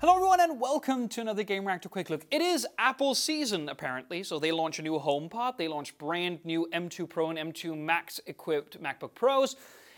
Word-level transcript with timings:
Hello 0.00 0.14
everyone 0.14 0.38
and 0.38 0.60
welcome 0.60 1.08
to 1.08 1.20
another 1.20 1.42
Gamereactor 1.42 1.90
Quick 1.90 2.08
Look. 2.08 2.24
It 2.30 2.40
is 2.40 2.64
Apple 2.78 3.16
season 3.16 3.68
apparently, 3.68 4.22
so 4.22 4.38
they 4.38 4.52
launch 4.52 4.78
a 4.78 4.82
new 4.82 4.96
HomePod, 4.96 5.56
they 5.56 5.66
launch 5.66 5.98
brand 5.98 6.38
new 6.44 6.68
M2 6.72 7.08
Pro 7.08 7.30
and 7.30 7.52
M2 7.52 7.76
Max 7.76 8.20
equipped 8.26 8.80
MacBook 8.80 9.16
Pros, 9.16 9.56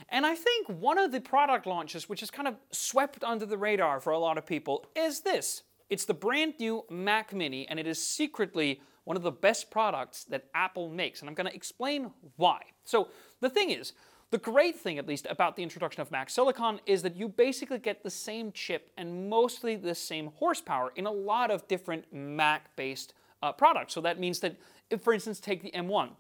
and 0.08 0.24
I 0.24 0.35
think 0.35 0.69
one 0.69 0.97
of 0.97 1.13
the 1.13 1.21
product 1.21 1.67
launches 1.67 2.08
which 2.08 2.22
is 2.22 2.31
kind 2.31 2.49
of 2.49 2.56
swept 2.71 3.22
under 3.22 3.44
the 3.44 3.58
radar 3.58 4.01
for 4.01 4.15
a 4.15 4.19
lot 4.19 4.38
of 4.38 4.47
people 4.47 4.87
is 4.97 5.21
this. 5.21 5.65
It's 5.90 6.06
the 6.06 6.14
brand 6.14 6.54
new 6.58 6.87
Mac 6.88 7.35
Mini 7.35 7.69
and 7.69 7.78
it 7.78 7.87
is 7.87 8.03
secretly 8.03 8.80
one 9.04 9.19
of 9.19 9.22
the 9.22 9.30
best 9.30 9.71
products 9.71 10.24
that 10.24 10.46
Apple 10.54 10.88
makes, 10.88 11.21
and 11.21 11.28
I'm 11.28 11.35
going 11.35 11.46
to 11.46 11.54
explain 11.54 12.10
why. 12.37 12.62
So 12.85 13.08
the 13.40 13.51
thing 13.51 13.69
is, 13.69 13.92
the 14.31 14.38
great 14.38 14.78
thing, 14.78 14.99
at 14.99 15.08
least, 15.08 15.26
about 15.28 15.56
the 15.56 15.62
introduction 15.62 16.02
of 16.02 16.10
Mac 16.12 16.30
Silicon 16.30 16.80
is 16.87 17.02
that 17.02 17.16
you 17.16 17.29
basically 17.29 17.79
get 17.79 18.05
the 18.05 18.10
same 18.10 18.52
chip 18.52 18.91
and 18.97 19.29
mostly 19.29 19.75
the 19.75 19.95
same 19.95 20.29
horsepower 20.37 20.93
in 20.95 21.06
a 21.06 21.11
lot 21.11 21.51
of 21.51 21.66
different 21.66 22.05
Mac-based 22.12 23.12
uh, 23.43 23.53
products. 23.53 23.93
So 23.93 24.01
that 24.03 24.20
means 24.20 24.39
that, 24.41 24.56
if, 24.89 25.03
for 25.03 25.12
instance, 25.12 25.41
take 25.41 25.62
the 25.62 25.73
M1. 25.73 26.11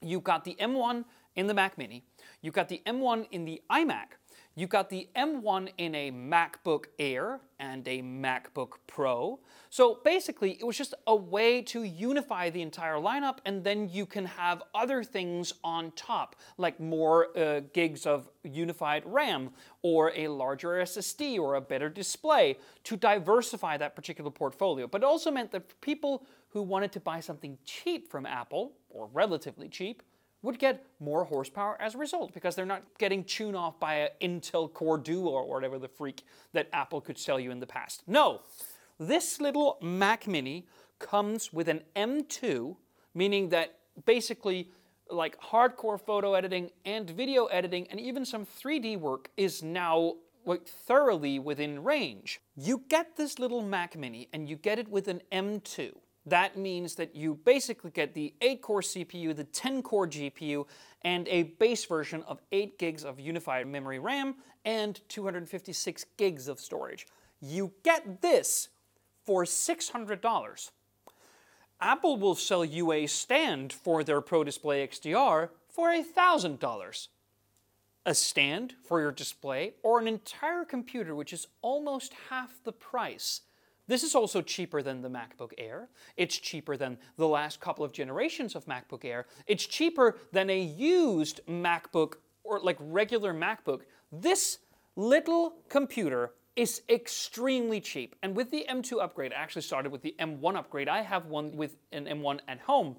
You've 0.00 0.24
got 0.24 0.44
the 0.44 0.56
M1 0.60 1.04
in 1.36 1.46
the 1.46 1.54
Mac 1.54 1.76
Mini, 1.76 2.04
you've 2.40 2.54
got 2.54 2.68
the 2.68 2.82
M1 2.86 3.26
in 3.30 3.44
the 3.44 3.62
iMac, 3.70 4.16
you've 4.54 4.70
got 4.70 4.88
the 4.88 5.08
M1 5.16 5.70
in 5.78 5.94
a 5.94 6.10
MacBook 6.10 6.86
Air 6.98 7.40
and 7.58 7.86
a 7.88 8.02
MacBook 8.02 8.74
Pro. 8.86 9.40
So 9.70 9.98
basically, 10.04 10.52
it 10.52 10.64
was 10.64 10.78
just 10.78 10.94
a 11.06 11.16
way 11.16 11.62
to 11.62 11.82
unify 11.82 12.50
the 12.50 12.62
entire 12.62 12.94
lineup, 12.94 13.38
and 13.44 13.64
then 13.64 13.88
you 13.88 14.06
can 14.06 14.26
have 14.26 14.62
other 14.74 15.02
things 15.02 15.54
on 15.64 15.90
top, 15.92 16.36
like 16.58 16.78
more 16.78 17.36
uh, 17.36 17.60
gigs 17.72 18.06
of 18.06 18.28
unified 18.44 19.02
RAM, 19.06 19.50
or 19.82 20.12
a 20.14 20.28
larger 20.28 20.68
SSD, 20.68 21.38
or 21.38 21.56
a 21.56 21.60
better 21.60 21.88
display, 21.88 22.56
to 22.84 22.96
diversify 22.96 23.76
that 23.76 23.96
particular 23.96 24.30
portfolio. 24.30 24.86
But 24.86 25.02
it 25.02 25.04
also 25.04 25.30
meant 25.30 25.50
that 25.52 25.80
people 25.80 26.26
who 26.50 26.62
wanted 26.62 26.92
to 26.92 27.00
buy 27.00 27.18
something 27.18 27.58
cheap 27.64 28.08
from 28.08 28.26
Apple, 28.26 28.72
or 28.88 29.08
relatively 29.12 29.68
cheap, 29.68 30.02
would 30.44 30.58
get 30.58 30.84
more 31.00 31.24
horsepower 31.24 31.80
as 31.80 31.94
a 31.94 31.98
result 31.98 32.34
because 32.34 32.54
they're 32.54 32.66
not 32.66 32.82
getting 32.98 33.24
tuned 33.24 33.56
off 33.56 33.80
by 33.80 33.94
an 33.94 34.08
Intel 34.20 34.70
Core 34.70 34.98
Duo 34.98 35.30
or 35.30 35.48
whatever 35.48 35.78
the 35.78 35.88
freak 35.88 36.22
that 36.52 36.68
Apple 36.72 37.00
could 37.00 37.16
sell 37.16 37.40
you 37.40 37.50
in 37.50 37.60
the 37.60 37.66
past. 37.66 38.02
No, 38.06 38.42
this 38.98 39.40
little 39.40 39.78
Mac 39.80 40.26
Mini 40.26 40.66
comes 40.98 41.50
with 41.50 41.68
an 41.68 41.80
M2, 41.96 42.76
meaning 43.14 43.48
that 43.48 43.78
basically 44.04 44.70
like 45.10 45.40
hardcore 45.40 45.98
photo 45.98 46.34
editing 46.34 46.70
and 46.84 47.08
video 47.08 47.46
editing 47.46 47.86
and 47.88 47.98
even 47.98 48.24
some 48.26 48.44
3D 48.44 48.98
work 48.98 49.30
is 49.38 49.62
now 49.62 50.14
like 50.44 50.66
thoroughly 50.66 51.38
within 51.38 51.82
range. 51.82 52.40
You 52.54 52.82
get 52.88 53.16
this 53.16 53.38
little 53.38 53.62
Mac 53.62 53.96
Mini 53.96 54.28
and 54.34 54.46
you 54.46 54.56
get 54.56 54.78
it 54.78 54.88
with 54.88 55.08
an 55.08 55.22
M2. 55.32 55.92
That 56.26 56.56
means 56.56 56.94
that 56.94 57.14
you 57.14 57.34
basically 57.44 57.90
get 57.90 58.14
the 58.14 58.32
8 58.40 58.62
core 58.62 58.80
CPU, 58.80 59.36
the 59.36 59.44
10 59.44 59.82
core 59.82 60.08
GPU, 60.08 60.66
and 61.02 61.28
a 61.28 61.42
base 61.42 61.84
version 61.84 62.22
of 62.22 62.40
8 62.50 62.78
gigs 62.78 63.04
of 63.04 63.20
unified 63.20 63.66
memory 63.66 63.98
RAM 63.98 64.36
and 64.64 65.00
256 65.08 66.06
gigs 66.16 66.48
of 66.48 66.58
storage. 66.58 67.06
You 67.40 67.72
get 67.82 68.22
this 68.22 68.70
for 69.24 69.44
$600. 69.44 70.70
Apple 71.80 72.16
will 72.16 72.34
sell 72.34 72.64
you 72.64 72.92
a 72.92 73.06
stand 73.06 73.72
for 73.72 74.02
their 74.02 74.22
Pro 74.22 74.44
Display 74.44 74.86
XDR 74.86 75.50
for 75.68 75.90
$1,000. 75.90 77.08
A 78.06 78.14
stand 78.14 78.74
for 78.82 79.00
your 79.00 79.12
display 79.12 79.74
or 79.82 79.98
an 79.98 80.06
entire 80.06 80.64
computer, 80.64 81.14
which 81.14 81.32
is 81.32 81.48
almost 81.60 82.14
half 82.30 82.62
the 82.62 82.72
price 82.72 83.42
this 83.86 84.02
is 84.02 84.14
also 84.14 84.40
cheaper 84.40 84.82
than 84.82 85.02
the 85.02 85.10
MacBook 85.10 85.52
Air. 85.58 85.88
It's 86.16 86.36
cheaper 86.38 86.76
than 86.76 86.98
the 87.16 87.28
last 87.28 87.60
couple 87.60 87.84
of 87.84 87.92
generations 87.92 88.54
of 88.54 88.64
MacBook 88.66 89.04
Air. 89.04 89.26
It's 89.46 89.66
cheaper 89.66 90.16
than 90.32 90.50
a 90.50 90.60
used 90.60 91.40
MacBook 91.46 92.14
or 92.44 92.60
like 92.60 92.76
regular 92.80 93.34
MacBook. 93.34 93.82
This 94.10 94.58
little 94.96 95.56
computer 95.68 96.32
is 96.56 96.82
extremely 96.88 97.80
cheap. 97.80 98.14
And 98.22 98.36
with 98.36 98.50
the 98.50 98.64
M2 98.70 99.02
upgrade, 99.02 99.32
I 99.32 99.36
actually 99.36 99.62
started 99.62 99.90
with 99.90 100.02
the 100.02 100.14
M1 100.18 100.56
upgrade. 100.56 100.88
I 100.88 101.02
have 101.02 101.26
one 101.26 101.56
with 101.56 101.76
an 101.92 102.06
M1 102.06 102.40
at 102.46 102.60
home. 102.60 102.96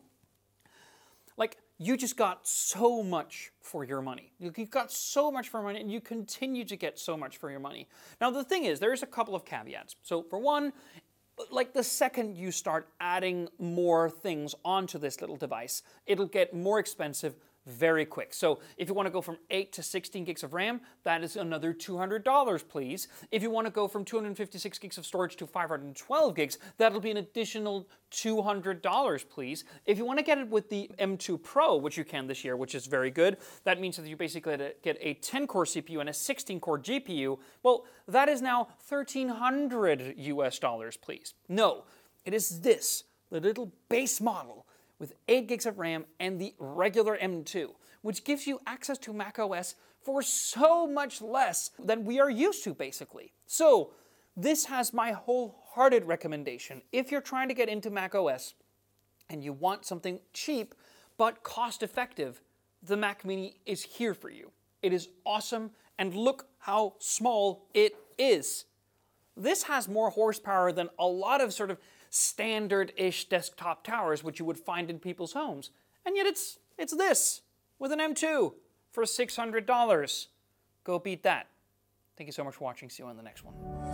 Like, 1.38 1.57
you 1.78 1.97
just 1.97 2.16
got 2.16 2.47
so 2.47 3.03
much 3.03 3.51
for 3.62 3.84
your 3.84 4.01
money. 4.01 4.31
You 4.40 4.51
got 4.51 4.91
so 4.91 5.29
much 5.29 5.50
for 5.50 5.62
money, 5.62 5.81
and 5.81 5.91
you 5.91 6.00
continue 6.00 6.63
to 6.66 6.75
get 6.75 6.97
so 6.97 7.18
much 7.18 7.38
for 7.38 7.51
your 7.51 7.59
money. 7.59 7.88
Now, 8.22 8.31
the 8.31 8.44
thing 8.44 8.63
is, 8.63 8.79
there's 8.79 9.03
a 9.03 9.07
couple 9.07 9.35
of 9.35 9.44
caveats. 9.44 9.96
So, 10.01 10.23
for 10.23 10.40
one, 10.40 10.72
like 11.51 11.73
the 11.73 11.84
second 11.84 12.38
you 12.38 12.51
start 12.51 12.88
adding 13.00 13.50
more 13.59 14.09
things 14.09 14.56
onto 14.63 14.97
this 14.97 15.19
little 15.19 15.35
device, 15.35 15.84
it'll 16.06 16.28
get 16.28 16.53
more 16.53 16.79
expensive 16.79 17.35
very 17.65 18.05
quick. 18.05 18.33
So 18.33 18.59
if 18.77 18.87
you 18.87 18.93
want 18.93 19.07
to 19.07 19.11
go 19.11 19.21
from 19.21 19.37
8 19.49 19.71
to 19.73 19.83
16 19.83 20.23
gigs 20.23 20.43
of 20.43 20.53
RAM, 20.53 20.81
that 21.03 21.23
is 21.23 21.35
another 21.35 21.73
$200, 21.73 22.67
please. 22.67 23.07
If 23.31 23.41
you 23.41 23.49
want 23.49 23.65
to 23.65 23.71
go 23.71 23.87
from 23.87 24.05
256 24.05 24.79
gigs 24.79 24.97
of 24.97 25.05
storage 25.05 25.35
to 25.37 25.47
512 25.47 26.35
gigs, 26.35 26.57
that'll 26.77 26.99
be 26.99 27.11
an 27.11 27.17
additional 27.17 27.87
$200, 28.11 29.29
please. 29.29 29.63
If 29.85 29.97
you 29.97 30.05
want 30.05 30.19
to 30.19 30.25
get 30.25 30.37
it 30.37 30.49
with 30.49 30.69
the 30.69 30.89
M2 30.99 31.41
Pro, 31.41 31.75
which 31.77 31.97
you 31.97 32.03
can 32.03 32.27
this 32.27 32.43
year, 32.43 32.55
which 32.55 32.75
is 32.75 32.85
very 32.85 33.11
good, 33.11 33.37
that 33.63 33.79
means 33.79 33.97
that 33.97 34.07
you 34.07 34.15
basically 34.15 34.57
get 34.83 34.97
a 35.01 35.15
10-core 35.15 35.65
CPU 35.65 35.99
and 35.99 36.09
a 36.09 36.13
16-core 36.13 36.79
GPU. 36.79 37.39
Well, 37.63 37.85
that 38.07 38.29
is 38.29 38.41
now 38.41 38.67
1300 38.87 40.15
US 40.17 40.59
dollars, 40.59 40.97
please. 40.97 41.33
No, 41.49 41.83
it 42.23 42.33
is 42.33 42.61
this, 42.61 43.05
the 43.31 43.39
little 43.39 43.71
base 43.89 44.21
model 44.21 44.65
with 45.00 45.13
8 45.28 45.47
gigs 45.47 45.66
of 45.66 45.79
RAM 45.79 46.06
and 46.19 46.39
the 46.39 46.53
regular 46.57 47.17
M2, 47.17 47.69
which 48.01 48.23
gives 48.23 48.47
you 48.47 48.59
access 48.66 48.97
to 49.00 49.13
macOS 49.13 49.75
for 50.01 50.22
so 50.22 50.88
much 50.88 51.22
less 51.22 51.72
than 51.79 52.06
we 52.06 52.19
are 52.19 52.29
used 52.29 52.63
to, 52.63 52.73
basically. 52.73 53.34
So, 53.47 53.91
this 54.38 54.66
has 54.66 54.94
my 54.94 55.13
wholehearted 55.13 56.05
recommendation. 56.05 56.81
If 56.91 57.11
you're 57.11 57.22
trying 57.22 57.47
to 57.47 57.53
get 57.53 57.69
into 57.69 57.89
macOS 57.89 58.53
and 59.29 59.44
you 59.44 59.53
want 59.53 59.85
something 59.85 60.19
cheap 60.34 60.75
but 61.17 61.44
cost 61.44 61.81
effective, 61.81 62.41
the 62.84 62.97
Mac 62.97 63.23
Mini 63.25 63.59
is 63.66 63.84
here 63.84 64.13
for 64.13 64.29
you. 64.29 64.51
It 64.81 64.94
is 64.94 65.09
awesome, 65.25 65.72
and 65.97 66.13
look 66.13 66.47
how 66.59 66.95
small 67.00 67.66
it 67.73 67.95
is. 68.17 68.66
This 69.38 69.63
has 69.63 69.88
more 69.88 70.09
horsepower 70.09 70.72
than 70.72 70.89
a 71.00 71.07
lot 71.07 71.41
of 71.41 71.53
sort 71.53 71.72
of 71.72 71.79
standard-ish 72.15 73.25
desktop 73.25 73.83
towers 73.83 74.23
which 74.23 74.39
you 74.39 74.45
would 74.45 74.57
find 74.57 74.89
in 74.89 74.99
people's 74.99 75.33
homes. 75.33 75.71
And 76.05 76.15
yet 76.15 76.25
it's, 76.25 76.59
it's 76.77 76.95
this, 76.95 77.41
with 77.77 77.91
an 77.91 77.99
M2 77.99 78.53
for 78.91 79.03
$600. 79.03 80.27
Go 80.83 80.99
beat 80.99 81.23
that. 81.23 81.47
Thank 82.17 82.27
you 82.27 82.31
so 82.31 82.43
much 82.43 82.55
for 82.55 82.63
watching. 82.63 82.89
See 82.89 83.03
you 83.03 83.09
on 83.09 83.17
the 83.17 83.23
next 83.23 83.43
one. 83.43 83.84